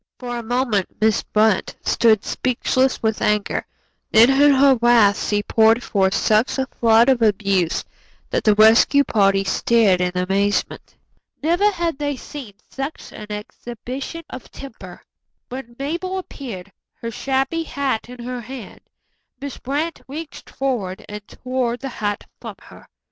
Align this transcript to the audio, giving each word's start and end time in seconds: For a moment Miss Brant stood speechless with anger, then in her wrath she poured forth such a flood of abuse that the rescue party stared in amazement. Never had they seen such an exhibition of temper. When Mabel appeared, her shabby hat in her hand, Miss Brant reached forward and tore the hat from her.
For 0.17 0.35
a 0.35 0.41
moment 0.41 0.87
Miss 0.99 1.21
Brant 1.21 1.75
stood 1.83 2.25
speechless 2.25 3.03
with 3.03 3.21
anger, 3.21 3.67
then 4.11 4.31
in 4.31 4.51
her 4.55 4.73
wrath 4.81 5.27
she 5.27 5.43
poured 5.43 5.83
forth 5.83 6.15
such 6.15 6.57
a 6.57 6.65
flood 6.65 7.07
of 7.07 7.21
abuse 7.21 7.83
that 8.31 8.43
the 8.43 8.55
rescue 8.55 9.03
party 9.03 9.43
stared 9.43 10.01
in 10.01 10.13
amazement. 10.15 10.95
Never 11.43 11.69
had 11.69 11.99
they 11.99 12.15
seen 12.15 12.53
such 12.67 13.11
an 13.11 13.27
exhibition 13.29 14.23
of 14.31 14.49
temper. 14.49 15.03
When 15.49 15.75
Mabel 15.77 16.17
appeared, 16.17 16.71
her 16.95 17.11
shabby 17.11 17.61
hat 17.61 18.09
in 18.09 18.23
her 18.23 18.41
hand, 18.41 18.81
Miss 19.39 19.59
Brant 19.59 20.01
reached 20.07 20.49
forward 20.49 21.05
and 21.07 21.27
tore 21.27 21.77
the 21.77 21.89
hat 21.89 22.25
from 22.41 22.55
her. 22.59 22.87